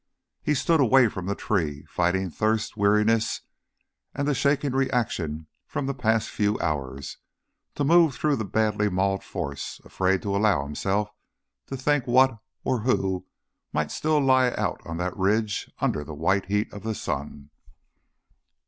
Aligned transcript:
He 0.41 0.55
stood 0.55 0.79
away 0.79 1.09
from 1.09 1.27
the 1.27 1.35
tree, 1.35 1.85
fighting 1.87 2.31
thirst, 2.31 2.75
weariness, 2.75 3.41
and 4.15 4.27
the 4.27 4.33
shaking 4.33 4.71
reaction 4.71 5.45
from 5.67 5.85
the 5.85 5.93
past 5.93 6.31
few 6.31 6.59
hours, 6.59 7.17
to 7.75 7.83
move 7.83 8.15
through 8.15 8.37
the 8.37 8.43
badly 8.43 8.89
mauled 8.89 9.23
force, 9.23 9.79
afraid 9.85 10.23
to 10.23 10.35
allow 10.35 10.63
himself 10.63 11.11
to 11.67 11.77
think 11.77 12.07
what 12.07 12.39
or 12.63 12.79
who 12.79 13.27
might 13.73 13.91
still 13.91 14.17
lie 14.19 14.49
out 14.55 14.81
on 14.87 14.97
the 14.97 15.11
ridge 15.11 15.69
under 15.77 16.03
the 16.03 16.15
white 16.15 16.47
heat 16.47 16.73
of 16.73 16.81
the 16.81 16.95
sun. 16.95 17.51